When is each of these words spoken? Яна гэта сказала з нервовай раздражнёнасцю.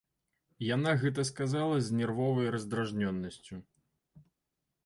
Яна 0.75 0.93
гэта 1.03 1.25
сказала 1.31 1.75
з 1.89 1.99
нервовай 1.99 2.47
раздражнёнасцю. 2.57 3.55